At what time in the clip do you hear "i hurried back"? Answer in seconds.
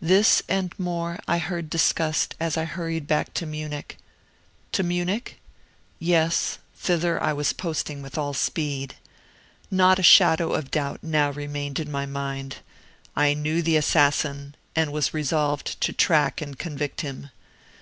2.56-3.34